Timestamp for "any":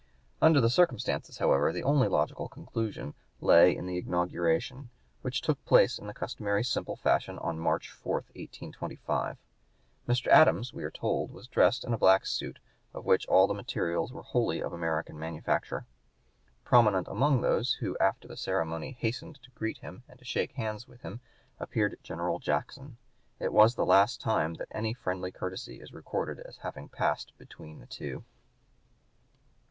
24.71-24.95